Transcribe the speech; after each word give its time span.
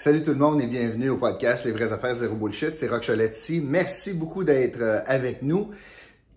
Salut 0.00 0.22
tout 0.22 0.30
le 0.30 0.36
monde 0.36 0.60
et 0.60 0.66
bienvenue 0.68 1.08
au 1.08 1.16
podcast 1.16 1.64
Les 1.64 1.72
vraies 1.72 1.92
affaires 1.92 2.14
zéro 2.14 2.36
bullshit. 2.36 2.76
C'est 2.76 2.86
Rock 2.86 3.10
ici. 3.32 3.60
Merci 3.60 4.14
beaucoup 4.14 4.44
d'être 4.44 4.78
euh, 4.80 5.00
avec 5.08 5.42
nous. 5.42 5.70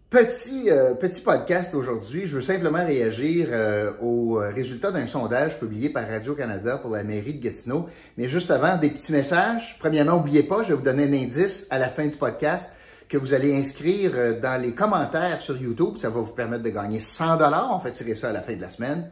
Petit, 0.09 0.71
euh, 0.71 0.95
petit 0.95 1.21
podcast 1.21 1.75
aujourd'hui. 1.75 2.25
Je 2.25 2.33
veux 2.33 2.41
simplement 2.41 2.83
réagir 2.83 3.49
euh, 3.51 3.91
aux 4.01 4.41
résultats 4.55 4.89
d'un 4.89 5.05
sondage 5.05 5.59
publié 5.59 5.89
par 5.89 6.09
Radio-Canada 6.09 6.79
pour 6.79 6.89
la 6.89 7.03
mairie 7.03 7.35
de 7.35 7.43
Gatineau. 7.43 7.87
Mais 8.17 8.27
juste 8.27 8.49
avant, 8.49 8.77
des 8.77 8.89
petits 8.89 9.11
messages. 9.11 9.77
Premièrement, 9.77 10.17
n'oubliez 10.17 10.41
pas, 10.41 10.63
je 10.63 10.69
vais 10.69 10.73
vous 10.73 10.81
donner 10.81 11.03
un 11.03 11.13
indice 11.13 11.67
à 11.69 11.77
la 11.77 11.89
fin 11.89 12.07
du 12.07 12.17
podcast 12.17 12.71
que 13.07 13.17
vous 13.19 13.35
allez 13.35 13.55
inscrire 13.55 14.39
dans 14.41 14.59
les 14.59 14.71
commentaires 14.71 15.39
sur 15.39 15.55
YouTube. 15.55 15.97
Ça 15.99 16.09
va 16.09 16.19
vous 16.19 16.33
permettre 16.33 16.63
de 16.63 16.71
gagner 16.71 16.99
100 16.99 17.37
dollars. 17.37 17.69
On 17.71 17.79
fait 17.79 17.91
tirer 17.91 18.15
ça 18.15 18.29
à 18.29 18.33
la 18.33 18.41
fin 18.41 18.55
de 18.55 18.61
la 18.61 18.69
semaine. 18.69 19.11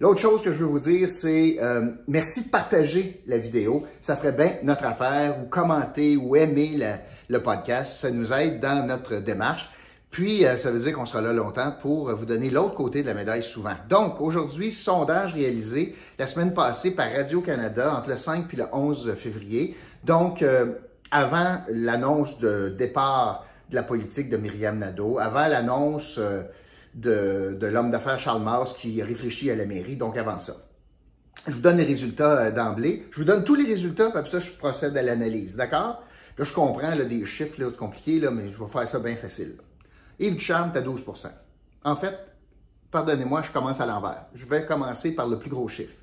L'autre 0.00 0.18
chose 0.18 0.40
que 0.40 0.50
je 0.50 0.56
veux 0.56 0.64
vous 0.64 0.80
dire, 0.80 1.10
c'est 1.10 1.58
euh, 1.60 1.90
merci 2.08 2.46
de 2.46 2.48
partager 2.48 3.20
la 3.26 3.36
vidéo. 3.36 3.84
Ça 4.00 4.16
ferait 4.16 4.32
bien 4.32 4.54
notre 4.62 4.86
affaire 4.86 5.36
ou 5.38 5.46
commenter 5.46 6.16
ou 6.16 6.36
aimer 6.36 6.78
le 7.28 7.42
podcast. 7.42 7.98
Ça 7.98 8.10
nous 8.10 8.32
aide 8.32 8.60
dans 8.60 8.86
notre 8.86 9.16
démarche. 9.16 9.70
Puis, 10.10 10.46
euh, 10.46 10.56
ça 10.56 10.70
veut 10.70 10.80
dire 10.80 10.94
qu'on 10.94 11.04
sera 11.04 11.20
là 11.20 11.34
longtemps 11.34 11.74
pour 11.82 12.10
vous 12.14 12.24
donner 12.24 12.48
l'autre 12.48 12.76
côté 12.76 13.02
de 13.02 13.08
la 13.08 13.12
médaille 13.12 13.42
souvent. 13.42 13.74
Donc, 13.90 14.22
aujourd'hui, 14.22 14.72
sondage 14.72 15.34
réalisé 15.34 15.94
la 16.18 16.26
semaine 16.26 16.54
passée 16.54 16.92
par 16.92 17.12
Radio-Canada 17.12 17.94
entre 17.94 18.08
le 18.08 18.16
5 18.16 18.46
et 18.54 18.56
le 18.56 18.64
11 18.72 19.12
février. 19.16 19.76
Donc, 20.04 20.40
euh, 20.40 20.72
avant 21.10 21.58
l'annonce 21.68 22.38
de 22.38 22.70
départ 22.70 23.44
de 23.68 23.74
la 23.74 23.82
politique 23.82 24.30
de 24.30 24.38
Myriam 24.38 24.78
Nadeau, 24.78 25.18
avant 25.18 25.46
l'annonce 25.46 26.18
de, 26.94 27.56
l'homme 27.60 27.90
d'affaires 27.90 28.18
Charles 28.18 28.42
Mars 28.42 28.74
qui 28.74 29.02
réfléchit 29.02 29.50
à 29.50 29.56
la 29.56 29.66
mairie, 29.66 29.96
donc 29.96 30.16
avant 30.16 30.38
ça. 30.38 30.54
Je 31.46 31.52
vous 31.52 31.60
donne 31.60 31.78
les 31.78 31.84
résultats 31.84 32.38
euh, 32.38 32.50
d'emblée. 32.50 33.06
Je 33.12 33.18
vous 33.18 33.24
donne 33.24 33.44
tous 33.44 33.54
les 33.54 33.64
résultats, 33.64 34.10
puis 34.10 34.18
après 34.18 34.30
ça, 34.30 34.40
je 34.40 34.50
procède 34.50 34.96
à 34.96 35.02
l'analyse, 35.02 35.56
d'accord? 35.56 36.02
Là, 36.36 36.44
je 36.44 36.52
comprends 36.52 36.94
là, 36.94 37.04
des 37.04 37.24
chiffres 37.24 37.60
là, 37.60 37.70
compliqués, 37.70 38.20
là, 38.20 38.30
mais 38.30 38.48
je 38.48 38.58
vais 38.58 38.70
faire 38.70 38.88
ça 38.88 38.98
bien 38.98 39.16
facile. 39.16 39.56
Yves 40.18 40.34
Duchamp, 40.34 40.70
tu 40.70 40.78
as 40.78 40.82
12% 40.82 41.30
En 41.84 41.96
fait, 41.96 42.18
pardonnez-moi, 42.90 43.42
je 43.42 43.50
commence 43.50 43.80
à 43.80 43.86
l'envers. 43.86 44.26
Je 44.34 44.44
vais 44.46 44.66
commencer 44.66 45.14
par 45.14 45.28
le 45.28 45.38
plus 45.38 45.50
gros 45.50 45.68
chiffre. 45.68 45.96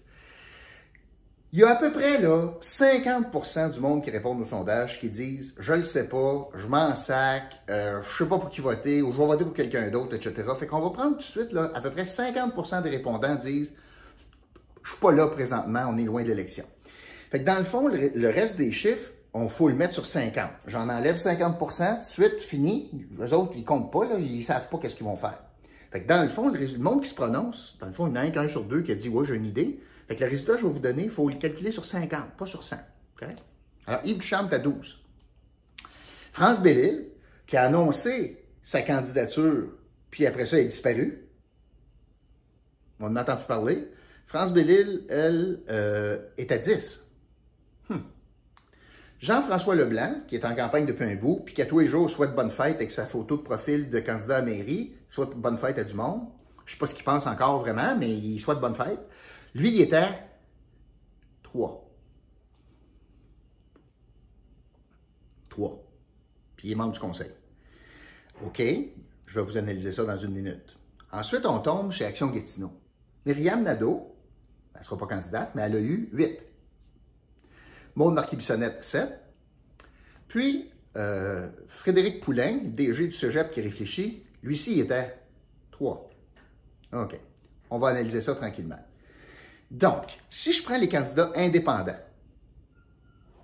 Il 1.53 1.59
y 1.59 1.63
a 1.63 1.69
à 1.69 1.75
peu 1.75 1.93
près 1.93 2.21
là, 2.21 2.49
50% 2.61 3.71
du 3.71 3.79
monde 3.79 4.03
qui 4.03 4.11
répondent 4.11 4.41
au 4.41 4.43
sondage 4.43 4.99
qui 4.99 5.07
disent 5.07 5.55
Je 5.57 5.73
le 5.73 5.85
sais 5.85 6.09
pas, 6.09 6.49
je 6.53 6.67
m'en 6.67 6.93
sac, 6.93 7.43
euh, 7.69 8.01
je 8.03 8.23
sais 8.23 8.29
pas 8.29 8.37
pour 8.37 8.49
qui 8.49 8.59
voter, 8.59 9.01
ou 9.01 9.13
je 9.13 9.17
vais 9.17 9.25
voter 9.25 9.45
pour 9.45 9.53
quelqu'un 9.53 9.87
d'autre, 9.89 10.13
etc. 10.13 10.33
Fait 10.59 10.67
qu'on 10.67 10.81
va 10.81 10.89
prendre 10.89 11.11
tout 11.11 11.19
de 11.19 11.23
suite, 11.23 11.53
là, 11.53 11.71
à 11.73 11.79
peu 11.79 11.89
près 11.89 12.03
50% 12.03 12.83
des 12.83 12.89
répondants 12.89 13.35
disent 13.35 13.71
Je 14.83 14.89
suis 14.89 14.99
pas 14.99 15.13
là 15.13 15.27
présentement, 15.27 15.85
on 15.89 15.97
est 15.97 16.03
loin 16.03 16.21
de 16.21 16.27
l'élection. 16.27 16.65
Fait 17.31 17.39
que 17.39 17.45
dans 17.45 17.57
le 17.57 17.63
fond, 17.63 17.87
le, 17.87 18.29
reste 18.29 18.57
des 18.57 18.73
chiffres, 18.73 19.11
on 19.33 19.47
faut 19.47 19.69
le 19.69 19.75
mettre 19.75 19.93
sur 19.93 20.05
50. 20.05 20.49
J'en 20.65 20.89
enlève 20.89 21.15
50 21.15 21.57
tout 21.57 21.65
de 21.65 22.03
suite, 22.03 22.41
fini. 22.41 22.91
Les 23.17 23.31
autres, 23.31 23.53
ils 23.55 23.63
comptent 23.63 23.91
pas, 23.93 24.03
là, 24.03 24.17
ils 24.19 24.43
savent 24.43 24.67
pas 24.67 24.79
qu'est-ce 24.79 24.97
qu'ils 24.97 25.05
vont 25.05 25.15
faire. 25.15 25.39
Fait 25.91 26.03
que 26.03 26.09
dans 26.09 26.23
le 26.23 26.29
fond, 26.29 26.49
le, 26.49 26.77
monde 26.77 27.03
qui 27.03 27.09
se 27.09 27.15
prononce, 27.15 27.77
dans 27.79 27.87
le 27.87 27.93
fond, 27.93 28.07
il 28.07 28.15
y 28.17 28.19
en 28.19 28.41
a 28.41 28.41
un, 28.41 28.47
sur 28.49 28.65
deux 28.65 28.81
qui 28.81 28.91
a 28.91 28.95
dit 28.95 29.07
Ouais, 29.07 29.25
j'ai 29.25 29.35
une 29.35 29.45
idée. 29.45 29.79
Fait 30.07 30.15
que 30.15 30.23
le 30.23 30.29
résultat 30.29 30.53
que 30.53 30.59
je 30.59 30.65
vais 30.65 30.73
vous 30.73 30.79
donner, 30.79 31.03
il 31.05 31.09
faut 31.09 31.27
le 31.27 31.35
calculer 31.35 31.71
sur 31.71 31.85
50, 31.85 32.37
pas 32.37 32.45
sur 32.45 32.63
100. 32.63 32.77
Alors, 33.85 34.01
Yves 34.05 34.19
Duchamp 34.19 34.47
à 34.51 34.59
12. 34.59 35.03
France 36.31 36.61
Bellil, 36.61 37.07
qui 37.45 37.57
a 37.57 37.63
annoncé 37.63 38.45
sa 38.61 38.81
candidature, 38.81 39.69
puis 40.11 40.25
après 40.25 40.45
ça, 40.45 40.57
elle 40.57 40.65
est 40.65 40.67
disparue. 40.67 41.27
On 42.99 43.09
n'entend 43.09 43.37
plus 43.37 43.47
parler? 43.47 43.91
France 44.25 44.53
Bellil, 44.53 45.05
elle, 45.09 45.61
euh, 45.69 46.19
est 46.37 46.51
à 46.51 46.57
10. 46.57 47.03
Hmm. 47.89 47.97
Jean-François 49.19 49.75
Leblanc, 49.75 50.21
qui 50.27 50.35
est 50.35 50.45
en 50.45 50.55
campagne 50.55 50.85
depuis 50.85 51.05
un 51.05 51.15
bout, 51.15 51.41
puis 51.45 51.53
qui 51.53 51.61
à 51.61 51.65
tous 51.65 51.79
les 51.79 51.87
jours 51.87 52.09
souhaite 52.09 52.35
bonne 52.35 52.51
fête 52.51 52.75
avec 52.75 52.91
sa 52.91 53.05
photo 53.05 53.37
de 53.37 53.41
profil 53.41 53.89
de 53.89 53.99
candidat 53.99 54.37
à 54.37 54.41
mairie, 54.41 54.93
souhaite 55.09 55.31
bonne 55.31 55.57
fête 55.57 55.77
à 55.79 55.83
du 55.83 55.93
monde. 55.93 56.27
Je 56.65 56.71
ne 56.71 56.75
sais 56.75 56.77
pas 56.77 56.87
ce 56.87 56.95
qu'il 56.95 57.05
pense 57.05 57.25
encore 57.25 57.59
vraiment, 57.59 57.95
mais 57.97 58.09
il 58.09 58.39
souhaite 58.39 58.59
bonne 58.59 58.75
fête. 58.75 58.99
Lui, 59.57 59.69
il 59.69 59.81
était 59.81 60.07
3. 61.41 61.89
3. 65.49 65.83
Puis 66.55 66.67
il 66.67 66.71
est 66.73 66.75
membre 66.75 66.93
du 66.93 66.99
conseil. 66.99 67.31
OK, 68.45 68.61
je 69.25 69.39
vais 69.39 69.43
vous 69.43 69.57
analyser 69.57 69.91
ça 69.91 70.05
dans 70.05 70.15
une 70.15 70.29
minute. 70.29 70.77
Ensuite, 71.11 71.47
on 71.47 71.57
tombe 71.57 71.91
chez 71.91 72.05
Action 72.05 72.27
Gatineau. 72.27 72.71
Myriam 73.25 73.63
Nadeau, 73.63 74.15
elle 74.75 74.81
ne 74.81 74.85
sera 74.85 74.95
pas 74.95 75.07
candidate, 75.07 75.55
mais 75.55 75.63
elle 75.63 75.75
a 75.75 75.79
eu 75.79 76.07
8. 76.13 76.39
Maude 77.95 78.13
Marquis-Bissonnette, 78.13 78.83
7. 78.83 79.09
Puis, 80.27 80.69
euh, 80.97 81.49
Frédéric 81.67 82.21
Poulain, 82.21 82.59
DG 82.63 83.07
du 83.07 83.11
Cégep 83.11 83.49
qui 83.49 83.61
réfléchit, 83.61 84.23
lui-ci, 84.43 84.73
il 84.73 84.81
était 84.81 85.17
3. 85.71 86.11
OK. 86.93 87.19
On 87.71 87.79
va 87.79 87.87
analyser 87.87 88.21
ça 88.21 88.35
tranquillement. 88.35 88.77
Donc, 89.71 90.17
si 90.29 90.53
je 90.53 90.63
prends 90.63 90.77
les 90.77 90.89
candidats 90.89 91.31
indépendants, 91.35 91.99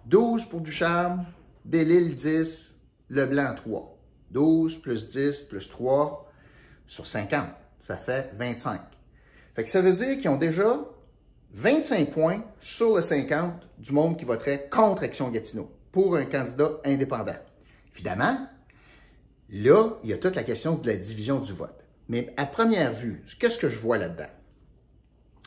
12 0.05 0.45
pour 0.45 0.61
Ducharme, 0.61 1.25
Bellil 1.65 2.15
10, 2.15 2.79
Leblanc 3.09 3.55
3. 3.55 3.97
12 4.31 4.81
plus 4.81 5.07
10 5.07 5.43
plus 5.43 5.69
3 5.69 6.31
sur 6.87 7.05
50, 7.05 7.47
ça 7.79 7.97
fait 7.97 8.31
25. 8.33 8.81
Fait 9.53 9.63
que 9.63 9.69
ça 9.69 9.81
veut 9.81 9.93
dire 9.93 10.19
qu'ils 10.19 10.29
ont 10.29 10.37
déjà 10.37 10.79
25 11.53 12.11
points 12.11 12.43
sur 12.59 12.95
le 12.95 13.01
50 13.01 13.53
du 13.77 13.91
monde 13.91 14.17
qui 14.17 14.25
voterait 14.25 14.67
contre 14.69 15.03
Action 15.03 15.29
Gatineau 15.29 15.71
pour 15.91 16.15
un 16.15 16.25
candidat 16.25 16.71
indépendant. 16.83 17.35
Évidemment, 17.93 18.47
là, 19.49 19.89
il 20.03 20.09
y 20.09 20.13
a 20.13 20.17
toute 20.17 20.35
la 20.35 20.43
question 20.43 20.75
de 20.75 20.87
la 20.87 20.97
division 20.97 21.39
du 21.39 21.53
vote. 21.53 21.85
Mais 22.09 22.33
à 22.37 22.47
première 22.47 22.93
vue, 22.93 23.23
qu'est-ce 23.39 23.59
que 23.59 23.69
je 23.69 23.79
vois 23.79 23.99
là-dedans? 23.99 24.29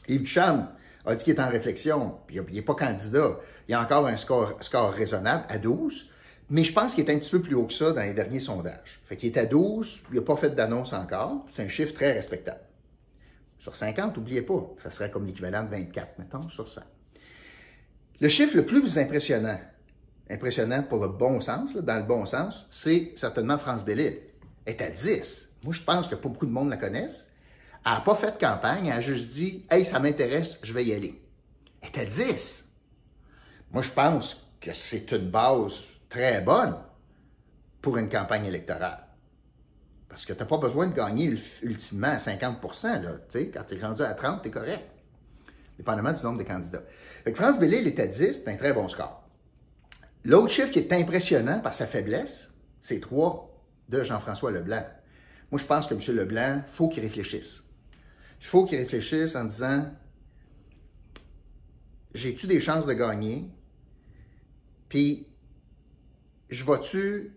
Yves 0.08 0.22
Duchamp 0.22 0.68
a 1.04 1.14
dit 1.14 1.24
qu'il 1.24 1.34
est 1.34 1.40
en 1.40 1.48
réflexion, 1.48 2.18
puis 2.26 2.36
il 2.36 2.54
n'est 2.54 2.62
pas 2.62 2.74
candidat. 2.74 3.38
Il 3.68 3.74
a 3.74 3.82
encore 3.82 4.06
un 4.06 4.16
score, 4.16 4.56
score 4.62 4.92
raisonnable 4.92 5.44
à 5.48 5.58
12, 5.58 6.10
mais 6.50 6.64
je 6.64 6.72
pense 6.72 6.94
qu'il 6.94 7.08
est 7.08 7.12
un 7.12 7.18
petit 7.18 7.30
peu 7.30 7.42
plus 7.42 7.54
haut 7.54 7.64
que 7.64 7.72
ça 7.72 7.92
dans 7.92 8.02
les 8.02 8.14
derniers 8.14 8.40
sondages. 8.40 9.00
Fait 9.04 9.16
qu'il 9.16 9.32
est 9.32 9.38
à 9.38 9.46
12, 9.46 10.04
il 10.10 10.16
n'a 10.16 10.22
pas 10.22 10.36
fait 10.36 10.50
d'annonce 10.50 10.92
encore. 10.92 11.44
C'est 11.54 11.62
un 11.62 11.68
chiffre 11.68 11.94
très 11.94 12.12
respectable. 12.12 12.60
Sur 13.58 13.74
50, 13.74 14.16
n'oubliez 14.16 14.42
pas, 14.42 14.74
ça 14.82 14.90
serait 14.90 15.10
comme 15.10 15.26
l'équivalent 15.26 15.64
de 15.64 15.70
24, 15.70 16.18
mettons, 16.18 16.48
sur 16.48 16.68
100. 16.68 16.82
Le 18.20 18.28
chiffre 18.28 18.56
le 18.56 18.64
plus 18.64 18.96
impressionnant, 18.98 19.58
impressionnant 20.30 20.82
pour 20.82 21.02
le 21.02 21.08
bon 21.08 21.40
sens, 21.40 21.76
dans 21.76 21.96
le 21.96 22.04
bon 22.04 22.26
sens, 22.26 22.66
c'est 22.70 23.12
certainement 23.16 23.58
France 23.58 23.84
Bellil. 23.84 24.18
Elle 24.64 24.74
est 24.74 24.82
à 24.82 24.90
10. 24.90 25.54
Moi, 25.64 25.72
je 25.72 25.82
pense 25.82 26.06
que 26.06 26.14
pas 26.14 26.28
beaucoup 26.28 26.46
de 26.46 26.52
monde 26.52 26.70
la 26.70 26.76
connaissent. 26.76 27.28
Elle 27.86 27.92
n'a 27.92 28.00
pas 28.00 28.16
fait 28.16 28.32
de 28.32 28.38
campagne, 28.38 28.86
elle 28.86 28.94
a 28.94 29.00
juste 29.00 29.28
dit 29.28 29.64
Hey, 29.70 29.84
ça 29.84 30.00
m'intéresse, 30.00 30.58
je 30.60 30.72
vais 30.72 30.84
y 30.84 30.92
aller. 30.92 31.22
Elle 31.80 32.00
à 32.00 32.04
10. 32.04 32.68
Moi, 33.70 33.82
je 33.82 33.90
pense 33.90 34.44
que 34.60 34.72
c'est 34.72 35.12
une 35.12 35.30
base 35.30 35.74
très 36.08 36.40
bonne 36.40 36.76
pour 37.80 37.96
une 37.96 38.08
campagne 38.08 38.46
électorale. 38.46 39.06
Parce 40.08 40.26
que 40.26 40.32
tu 40.32 40.38
n'as 40.40 40.46
pas 40.46 40.58
besoin 40.58 40.88
de 40.88 40.96
gagner 40.96 41.32
ultimement 41.62 42.08
à 42.08 42.18
50 42.18 42.58
là. 42.82 43.18
Quand 43.32 43.64
tu 43.68 43.76
es 43.76 43.80
rendu 43.80 44.02
à 44.02 44.14
30, 44.14 44.42
tu 44.42 44.48
es 44.48 44.50
correct. 44.50 44.82
Dépendamment 45.76 46.12
du 46.12 46.24
nombre 46.24 46.38
de 46.38 46.44
candidats. 46.44 46.82
Fait 47.22 47.32
que 47.32 47.38
France 47.38 47.60
Bellil 47.60 47.86
est 47.86 48.00
à 48.00 48.08
10, 48.08 48.42
c'est 48.44 48.48
un 48.48 48.56
très 48.56 48.72
bon 48.72 48.88
score. 48.88 49.22
L'autre 50.24 50.48
chiffre 50.48 50.72
qui 50.72 50.80
est 50.80 50.92
impressionnant 50.92 51.60
par 51.60 51.72
sa 51.72 51.86
faiblesse, 51.86 52.50
c'est 52.82 52.98
3 52.98 53.48
de 53.90 54.02
Jean-François 54.02 54.50
Leblanc. 54.50 54.86
Moi, 55.52 55.60
je 55.60 55.66
pense 55.66 55.86
que 55.86 55.94
M. 55.94 56.00
Leblanc, 56.16 56.62
faut 56.64 56.88
qu'il 56.88 57.04
réfléchisse. 57.04 57.65
Il 58.40 58.46
faut 58.46 58.64
qu'ils 58.64 58.78
réfléchissent 58.78 59.36
en 59.36 59.44
disant 59.44 59.90
j'ai-tu 62.16 62.46
des 62.46 62.60
chances 62.60 62.86
de 62.86 62.92
gagner? 62.94 63.50
Puis, 64.88 65.26
je 66.48 66.64
vais-tu, 66.64 67.34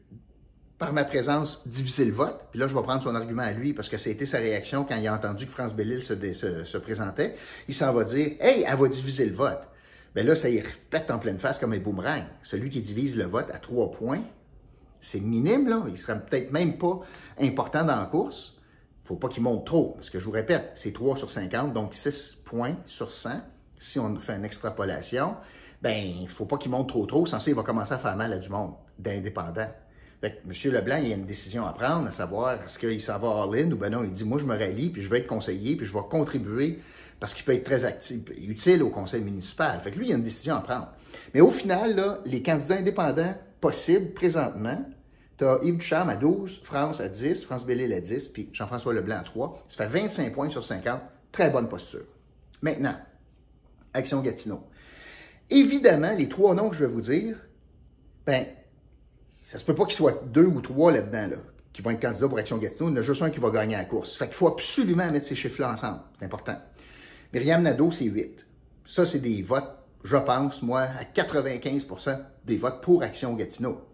par 0.78 0.94
ma 0.94 1.04
présence, 1.04 1.68
diviser 1.68 2.06
le 2.06 2.13
vote? 2.13 2.46
Puis 2.51 2.60
là, 2.60 2.68
je 2.68 2.75
vais 2.75 2.81
prendre 2.81 3.04
son 3.04 3.13
argument 3.13 3.44
à 3.44 3.51
lui, 3.51 3.74
parce 3.74 3.90
que 3.90 3.98
ça 3.98 4.10
a 4.10 4.13
été 4.13 4.25
sa 4.25 4.38
réaction 4.38 4.86
quand 4.86 4.96
il 4.96 5.07
a 5.07 5.13
entendu 5.13 5.46
que 5.48 5.51
France 5.51 5.75
Bellil 5.75 6.04
se, 6.04 6.78
présentait. 6.78 7.36
Il 7.68 7.74
s'en 7.74 7.92
va 7.92 8.04
dire 8.06 8.38
Hey, 8.40 8.63
elle 8.66 8.78
va 8.78 8.88
diviser 8.88 9.25
le 9.25 9.34
vote. 9.34 9.62
Bien 10.16 10.24
là, 10.24 10.36
ça 10.36 10.50
y 10.50 10.60
répète 10.60 11.12
en 11.12 11.19
pleine 11.19 11.38
face 11.38 11.60
comme 11.60 11.74
un 11.74 11.80
boomerang. 11.80 12.24
Celui 12.44 12.69
qui 12.69 12.81
divise 12.81 13.18
le 13.18 13.25
vote 13.25 13.50
à 13.54 13.57
trois 13.57 13.92
points, 13.92 14.24
c'est 15.02 15.19
minime, 15.19 15.68
là. 15.68 15.84
Il 15.90 15.98
sera 15.98 16.16
peut-être 16.16 16.52
même 16.52 16.78
pas 16.78 17.02
important 17.40 17.84
dans 17.84 18.00
la 18.00 18.06
course 18.06 18.59
faut 19.10 19.16
pas 19.16 19.28
qu'il 19.28 19.42
monte 19.42 19.66
trop, 19.66 19.94
parce 19.96 20.12
que 20.12 20.20
je 20.20 20.26
vous 20.26 20.32
répète, 20.32 20.74
c'est 20.76 20.94
3 20.94 21.18
sur 21.18 21.32
50, 21.32 21.74
donc 21.74 21.96
6 21.96 22.44
points 22.46 22.76
sur 22.86 23.12
100. 23.12 23.42
Si 23.80 23.98
on 23.98 24.16
fait 24.18 24.36
une 24.36 24.46
extrapolation, 24.46 25.34
ben, 25.82 25.98
il 25.98 26.28
faut 26.28 26.46
pas 26.46 26.58
qu'il 26.58 26.70
monte 26.70 26.90
trop 26.90 27.08
trop, 27.08 27.26
ça, 27.26 27.40
il 27.48 27.56
va 27.56 27.64
commencer 27.64 27.94
à 27.94 27.98
faire 27.98 28.16
mal 28.16 28.32
à 28.34 28.38
du 28.38 28.50
monde 28.50 28.74
d'indépendants. 29.00 29.72
Fait 30.22 30.34
que 30.34 30.48
M. 30.48 30.74
Leblanc, 30.74 30.98
il 30.98 31.08
y 31.08 31.14
a 31.14 31.16
une 31.16 31.26
décision 31.26 31.66
à 31.66 31.74
prendre, 31.74 32.08
à 32.08 32.12
savoir 32.12 32.54
est-ce 32.64 32.78
qu'il 32.78 33.02
s'en 33.02 33.18
va 33.18 33.30
all-in 33.42 33.72
ou 33.72 33.78
ben 33.78 33.90
non, 33.90 34.04
il 34.04 34.12
dit 34.12 34.26
moi 34.26 34.38
je 34.38 34.46
me 34.46 34.56
rallie, 34.56 34.92
puis 34.92 35.02
je 35.02 35.10
vais 35.10 35.18
être 35.18 35.28
conseiller, 35.28 35.76
puis 35.76 35.88
je 35.88 35.94
vais 35.94 36.04
contribuer 36.08 36.80
parce 37.20 37.34
qu'il 37.34 37.46
peut 37.46 37.54
être 37.54 37.64
très 37.64 37.86
actif, 37.86 38.22
utile 38.38 38.84
au 38.84 38.90
conseil 38.90 39.24
municipal. 39.24 39.82
Fait 39.82 39.90
que 39.90 39.98
lui, 39.98 40.06
il 40.06 40.10
y 40.10 40.14
a 40.14 40.18
une 40.18 40.24
décision 40.24 40.54
à 40.54 40.62
prendre. 40.62 40.90
Mais 41.34 41.42
au 41.42 41.50
final, 41.50 41.96
là, 41.96 42.20
les 42.26 42.44
candidats 42.44 42.76
indépendants 42.76 43.34
possibles 43.60 44.14
présentement, 44.14 44.86
tu 45.40 45.46
as 45.46 45.60
Yves 45.64 45.78
Ducharme 45.78 46.10
à 46.10 46.16
12, 46.16 46.60
France 46.64 47.00
à 47.00 47.08
10, 47.08 47.46
France 47.46 47.66
Bellil 47.66 47.94
à 47.94 48.02
10, 48.02 48.28
puis 48.28 48.50
Jean-François 48.52 48.94
Leblanc 48.94 49.18
à 49.18 49.24
3. 49.24 49.66
Ça 49.70 49.88
fait 49.88 50.02
25 50.02 50.34
points 50.34 50.50
sur 50.50 50.64
50. 50.66 51.02
Très 51.32 51.50
bonne 51.50 51.70
posture. 51.70 52.06
Maintenant, 52.62 52.96
Action 53.94 54.22
Gatineau. 54.22 54.68
Évidemment, 55.50 56.14
les 56.16 56.28
trois 56.28 56.54
noms 56.54 56.70
que 56.70 56.76
je 56.76 56.84
vais 56.84 56.92
vous 56.92 57.02
dire, 57.02 57.38
ben, 58.26 58.46
ça 59.42 59.58
se 59.58 59.64
peut 59.64 59.74
pas 59.74 59.86
qu'il 59.86 59.96
soit 59.96 60.24
deux 60.28 60.46
ou 60.46 60.60
trois 60.60 60.92
là-dedans, 60.92 61.28
là, 61.28 61.38
qui 61.72 61.82
vont 61.82 61.92
être 61.92 62.02
candidats 62.02 62.28
pour 62.28 62.38
Action 62.38 62.58
Gatineau. 62.58 62.90
Il 62.90 62.96
y 62.96 62.98
en 62.98 63.02
a 63.02 63.04
juste 63.04 63.22
un 63.22 63.30
qui 63.30 63.40
va 63.40 63.50
gagner 63.50 63.78
la 63.78 63.86
course. 63.86 64.16
Fait 64.18 64.26
qu'il 64.26 64.36
faut 64.36 64.50
absolument 64.50 65.10
mettre 65.10 65.26
ces 65.26 65.36
chiffres-là 65.36 65.72
ensemble. 65.72 66.02
C'est 66.20 66.26
important. 66.26 66.58
Myriam 67.34 67.64
Nadeau, 67.64 67.92
c'est 67.92 68.06
8. 68.06 68.46
Ça, 68.86 69.06
c'est 69.06 69.20
des 69.20 69.42
votes, 69.42 69.78
je 70.04 70.18
pense, 70.18 70.62
moi, 70.62 70.82
à 70.82 71.04
95% 71.06 72.20
des 72.44 72.58
votes 72.58 72.82
pour 72.82 73.04
Action 73.04 73.34
Gatineau. 73.36 73.89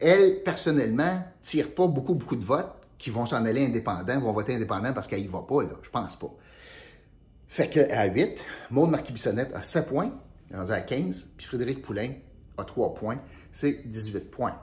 Elle, 0.00 0.42
personnellement, 0.42 1.22
tire 1.42 1.74
pas 1.74 1.86
beaucoup, 1.86 2.14
beaucoup 2.14 2.36
de 2.36 2.44
votes 2.44 2.74
qui 2.98 3.10
vont 3.10 3.26
s'en 3.26 3.44
aller 3.44 3.64
indépendants, 3.64 4.20
vont 4.20 4.32
voter 4.32 4.54
indépendant 4.54 4.92
parce 4.92 5.06
qu'elle 5.06 5.20
y 5.20 5.26
va 5.26 5.42
pas, 5.42 5.62
là. 5.62 5.70
Je 5.82 5.90
pense 5.90 6.16
pas. 6.16 6.30
Fait 7.48 7.68
qu'à 7.68 8.04
8, 8.04 8.38
Maude 8.70 8.90
Marquis-Bissonnette 8.90 9.52
a 9.54 9.62
7 9.62 9.88
points, 9.88 10.12
rendu 10.54 10.72
à 10.72 10.80
15, 10.80 11.30
puis 11.36 11.46
Frédéric 11.46 11.82
Poulain 11.82 12.12
a 12.56 12.64
3 12.64 12.94
points, 12.94 13.18
c'est 13.52 13.88
18 13.88 14.30
points. 14.30 14.56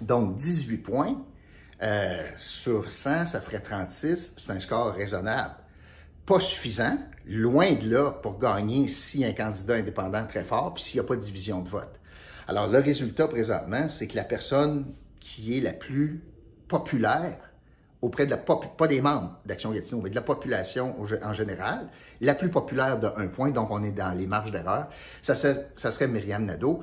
Donc, 0.00 0.34
18 0.34 0.78
points 0.78 1.22
euh, 1.82 2.26
sur 2.38 2.88
100, 2.88 3.26
ça 3.26 3.40
ferait 3.40 3.60
36, 3.60 4.34
c'est 4.36 4.50
un 4.50 4.60
score 4.60 4.94
raisonnable. 4.94 5.54
Pas 6.26 6.40
suffisant, 6.40 6.98
loin 7.26 7.74
de 7.74 7.88
là 7.88 8.10
pour 8.10 8.38
gagner 8.38 8.88
si 8.88 9.24
un 9.24 9.32
candidat 9.32 9.74
indépendant 9.74 10.26
très 10.26 10.44
fort, 10.44 10.74
puis 10.74 10.82
s'il 10.82 11.00
n'y 11.00 11.06
a 11.06 11.08
pas 11.08 11.16
de 11.16 11.20
division 11.20 11.60
de 11.60 11.68
vote. 11.68 12.00
Alors, 12.48 12.66
le 12.66 12.78
résultat 12.78 13.28
présentement, 13.28 13.88
c'est 13.88 14.06
que 14.08 14.16
la 14.16 14.24
personne 14.24 14.94
qui 15.20 15.56
est 15.56 15.60
la 15.60 15.72
plus 15.72 16.22
populaire 16.68 17.38
auprès 18.00 18.26
de 18.26 18.30
la 18.30 18.36
pas 18.36 18.88
des 18.88 19.00
membres 19.00 19.40
d'Action 19.46 19.70
Gatineau, 19.70 20.02
mais 20.02 20.10
de 20.10 20.16
la 20.16 20.22
population 20.22 20.96
en 21.00 21.32
général, 21.32 21.88
la 22.20 22.34
plus 22.34 22.50
populaire 22.50 22.98
de 22.98 23.06
un 23.16 23.28
point, 23.28 23.50
donc 23.52 23.70
on 23.70 23.82
est 23.84 23.92
dans 23.92 24.10
les 24.10 24.26
marges 24.26 24.50
d'erreur, 24.50 24.88
ça, 25.22 25.36
serait, 25.36 26.08
Myriam 26.08 26.44
Nadeau, 26.44 26.82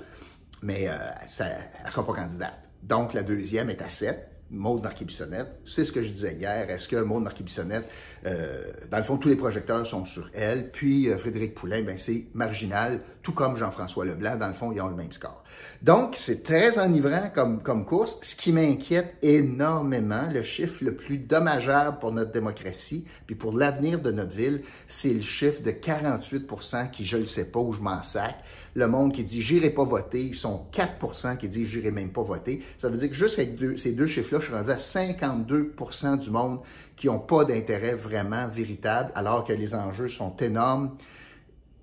mais 0.62 0.88
euh, 0.88 0.94
elle 1.40 1.86
ne 1.86 1.92
sera 1.92 2.06
pas 2.06 2.14
candidate. 2.14 2.60
Donc 2.82 3.14
la 3.14 3.24
deuxième 3.24 3.70
est 3.70 3.82
à 3.82 3.90
7, 3.90 4.30
Maude 4.52 4.82
Marquis-Bissonnette. 4.82 5.60
C'est 5.66 5.86
ce 5.86 5.92
que 5.92 6.04
je 6.04 6.10
disais 6.10 6.34
hier. 6.34 6.70
Est-ce 6.70 6.88
que 6.88 6.96
Maude 6.96 7.24
Marquis-Bissonnette, 7.24 7.86
euh, 8.26 8.72
dans 8.90 8.98
le 8.98 9.04
fond, 9.04 9.18
tous 9.18 9.30
les 9.30 9.36
projecteurs 9.36 9.86
sont 9.86 10.06
sur 10.06 10.30
elle? 10.34 10.72
Puis 10.72 11.10
euh, 11.10 11.18
Frédéric 11.18 11.54
Poulain, 11.54 11.84
ben, 11.84 11.98
c'est 11.98 12.28
marginal, 12.34 13.02
tout 13.30 13.36
comme 13.36 13.58
Jean-François 13.58 14.06
Leblanc. 14.06 14.38
Dans 14.38 14.48
le 14.48 14.54
fond, 14.54 14.72
ils 14.72 14.82
ont 14.82 14.88
le 14.88 14.96
même 14.96 15.12
score. 15.12 15.44
Donc, 15.84 16.16
c'est 16.16 16.42
très 16.42 16.80
enivrant 16.80 17.30
comme, 17.34 17.62
comme 17.62 17.86
course. 17.86 18.18
Ce 18.24 18.36
qui 18.36 18.52
m'inquiète 18.52 19.18
énormément, 19.22 20.28
le 20.34 20.42
chiffre 20.42 20.84
le 20.84 20.96
plus 20.96 21.20
dommageable 21.20 22.00
pour 22.00 22.12
notre 22.12 22.32
démocratie, 22.32 23.06
puis 23.28 23.36
pour 23.36 23.56
l'avenir 23.56 24.02
de 24.02 24.12
notre 24.12 24.36
ville, 24.36 24.64
c'est 24.88 25.14
le 25.14 25.22
chiffre 25.22 25.62
de 25.62 25.70
48% 25.70 26.90
qui, 26.90 27.06
je 27.06 27.18
le 27.18 27.26
sais 27.26 27.52
pas, 27.52 27.60
où 27.60 27.72
je 27.72 27.82
m'en 27.82 28.02
sac 28.02 28.36
le 28.76 28.88
monde 28.88 29.14
qui 29.14 29.24
dit 29.24 29.42
j'irai 29.42 29.72
pas 29.72 29.84
voter, 29.84 30.24
ils 30.24 30.36
sont 30.36 30.68
4 30.72 31.38
qui 31.38 31.50
disent 31.50 31.70
j'irai 31.70 31.92
même 31.92 32.12
pas 32.12 32.22
voter. 32.22 32.64
Ça 32.78 32.88
veut 32.88 32.98
dire 32.98 33.10
que 33.10 33.16
juste 33.16 33.40
avec 33.40 33.58
ces 33.78 33.94
deux 33.94 34.06
chiffres-là, 34.06 34.40
je 34.40 34.46
suis 34.46 34.54
rendu 34.54 34.70
à 34.70 34.76
52% 34.76 36.20
du 36.20 36.30
monde 36.30 36.60
qui 36.96 37.08
n'ont 37.08 37.20
pas 37.20 37.46
d'intérêt 37.46 37.96
vraiment 37.96 38.48
véritable, 38.48 39.12
alors 39.16 39.44
que 39.44 39.54
les 39.54 39.74
enjeux 39.74 40.08
sont 40.08 40.36
énormes. 40.38 40.96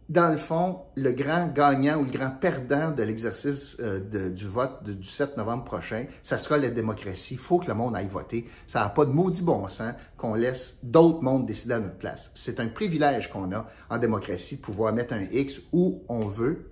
Dans 0.09 0.29
le 0.29 0.37
fond, 0.37 0.83
le 0.95 1.11
grand 1.11 1.49
gagnant 1.49 1.99
ou 1.99 2.05
le 2.05 2.11
grand 2.11 2.31
perdant 2.31 2.93
de 2.93 3.03
l'exercice 3.03 3.77
euh, 3.81 4.31
du 4.31 4.47
vote 4.47 4.85
du 4.85 5.07
7 5.07 5.37
novembre 5.37 5.65
prochain, 5.65 6.07
ça 6.23 6.39
sera 6.39 6.59
la 6.59 6.69
démocratie. 6.69 7.35
Il 7.35 7.41
faut 7.41 7.59
que 7.59 7.67
le 7.67 7.75
monde 7.75 7.97
aille 7.97 8.07
voter. 8.07 8.49
Ça 8.69 8.81
n'a 8.81 8.89
pas 8.89 9.05
de 9.05 9.11
maudit 9.11 9.43
bon 9.43 9.67
sens 9.69 9.95
qu'on 10.17 10.35
laisse 10.35 10.79
d'autres 10.85 11.23
mondes 11.23 11.45
décider 11.45 11.75
à 11.75 11.81
notre 11.81 11.99
place. 11.99 12.31
C'est 12.37 12.61
un 12.61 12.69
privilège 12.69 13.31
qu'on 13.31 13.51
a 13.53 13.67
en 13.91 13.99
démocratie 13.99 14.59
de 14.59 14.63
pouvoir 14.63 14.93
mettre 14.93 15.13
un 15.13 15.25
X 15.33 15.61
où 15.73 16.05
on 16.09 16.21
veut 16.21 16.71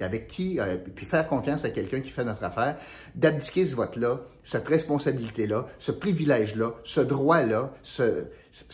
avec 0.00 0.28
qui, 0.28 0.60
euh, 0.60 0.76
puis 0.94 1.06
faire 1.06 1.26
confiance 1.26 1.64
à 1.64 1.70
quelqu'un 1.70 2.00
qui 2.00 2.10
fait 2.10 2.24
notre 2.24 2.44
affaire, 2.44 2.76
d'abdiquer 3.14 3.64
ce 3.64 3.74
vote-là, 3.74 4.20
cette 4.42 4.68
responsabilité-là, 4.68 5.66
ce 5.78 5.90
privilège-là, 5.90 6.74
ce 6.84 7.00
droit-là, 7.00 7.72
ça 7.82 8.04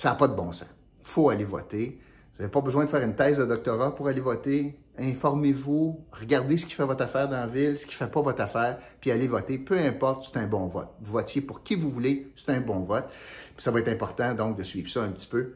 n'a 0.04 0.14
pas 0.16 0.26
de 0.26 0.34
bon 0.34 0.52
sens. 0.52 0.68
Il 1.00 1.06
faut 1.06 1.28
aller 1.28 1.44
voter. 1.44 2.00
Vous 2.40 2.44
n'avez 2.44 2.52
pas 2.52 2.62
besoin 2.62 2.86
de 2.86 2.88
faire 2.88 3.02
une 3.02 3.14
thèse 3.14 3.36
de 3.36 3.44
doctorat 3.44 3.94
pour 3.94 4.08
aller 4.08 4.22
voter. 4.22 4.74
Informez-vous, 4.96 6.06
regardez 6.10 6.56
ce 6.56 6.64
qui 6.64 6.72
fait 6.72 6.86
votre 6.86 7.02
affaire 7.02 7.28
dans 7.28 7.36
la 7.36 7.46
ville, 7.46 7.78
ce 7.78 7.84
qui 7.84 7.92
ne 7.92 7.98
fait 7.98 8.10
pas 8.10 8.22
votre 8.22 8.40
affaire, 8.40 8.78
puis 8.98 9.10
allez 9.10 9.26
voter. 9.26 9.58
Peu 9.58 9.76
importe, 9.76 10.24
c'est 10.24 10.38
un 10.38 10.46
bon 10.46 10.64
vote. 10.64 10.88
Vous 11.02 11.12
votiez 11.12 11.42
pour 11.42 11.62
qui 11.62 11.74
vous 11.74 11.90
voulez, 11.90 12.32
c'est 12.36 12.50
un 12.52 12.62
bon 12.62 12.80
vote. 12.80 13.04
Puis 13.54 13.62
ça 13.62 13.70
va 13.70 13.80
être 13.80 13.90
important 13.90 14.32
donc 14.32 14.56
de 14.56 14.62
suivre 14.62 14.88
ça 14.88 15.02
un 15.02 15.10
petit 15.10 15.26
peu 15.26 15.52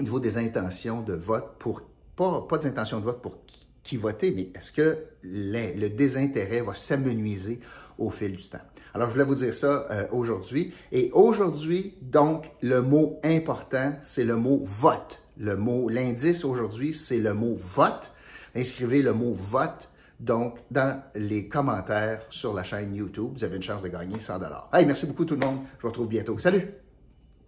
au 0.00 0.02
niveau 0.02 0.18
des 0.18 0.38
intentions 0.38 1.02
de 1.02 1.12
vote 1.12 1.56
pour 1.58 1.82
pas, 2.16 2.40
pas 2.48 2.56
des 2.56 2.68
intentions 2.68 2.98
de 2.98 3.04
vote 3.04 3.20
pour 3.20 3.40
qui 3.82 3.98
voter, 3.98 4.32
mais 4.34 4.48
est-ce 4.54 4.72
que 4.72 4.96
le, 5.22 5.88
désintérêt 5.88 6.62
va 6.62 6.72
s'amenuiser 6.72 7.60
au 7.98 8.08
fil 8.08 8.34
du 8.36 8.48
temps? 8.48 8.64
Alors, 8.94 9.08
je 9.08 9.12
voulais 9.12 9.26
vous 9.26 9.34
dire 9.34 9.54
ça 9.54 9.86
euh, 9.90 10.06
aujourd'hui. 10.10 10.72
Et 10.90 11.10
aujourd'hui, 11.12 11.98
donc, 12.00 12.50
le 12.62 12.80
mot 12.80 13.20
important, 13.24 13.92
c'est 14.04 14.24
le 14.24 14.36
mot 14.36 14.58
vote. 14.64 15.21
Le 15.42 15.56
mot, 15.56 15.88
l'indice 15.88 16.44
aujourd'hui, 16.44 16.94
c'est 16.94 17.18
le 17.18 17.34
mot 17.34 17.56
vote. 17.56 18.12
Inscrivez 18.54 19.02
le 19.02 19.12
mot 19.12 19.34
vote, 19.34 19.90
donc, 20.20 20.60
dans 20.70 21.02
les 21.16 21.48
commentaires 21.48 22.24
sur 22.30 22.54
la 22.54 22.62
chaîne 22.62 22.94
YouTube. 22.94 23.32
Vous 23.34 23.42
avez 23.42 23.56
une 23.56 23.62
chance 23.62 23.82
de 23.82 23.88
gagner 23.88 24.20
100 24.20 24.38
Hey, 24.72 24.86
merci 24.86 25.04
beaucoup 25.06 25.24
tout 25.24 25.34
le 25.34 25.44
monde. 25.44 25.58
Je 25.78 25.82
vous 25.82 25.88
retrouve 25.88 26.06
bientôt. 26.06 26.38
Salut! 26.38 26.81